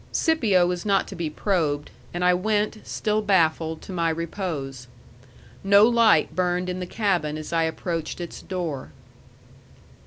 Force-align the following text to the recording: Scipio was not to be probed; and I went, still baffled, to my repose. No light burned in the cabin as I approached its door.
Scipio 0.11 0.65
was 0.65 0.83
not 0.83 1.07
to 1.09 1.15
be 1.15 1.29
probed; 1.29 1.91
and 2.11 2.25
I 2.25 2.33
went, 2.33 2.79
still 2.87 3.21
baffled, 3.21 3.83
to 3.83 3.91
my 3.91 4.09
repose. 4.09 4.87
No 5.63 5.85
light 5.87 6.35
burned 6.35 6.69
in 6.69 6.79
the 6.79 6.87
cabin 6.87 7.37
as 7.37 7.53
I 7.53 7.65
approached 7.65 8.19
its 8.19 8.41
door. 8.41 8.89